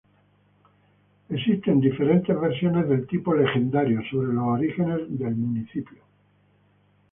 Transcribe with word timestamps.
Existen 1.29 1.79
diferentes 1.79 2.35
versiones 2.41 2.89
de 2.89 3.03
tipo 3.05 3.35
"legendario" 3.35 4.01
sobre 4.09 4.33
los 4.33 4.45
orígenes 4.47 4.99
del 5.09 5.35
municipio. 5.35 5.99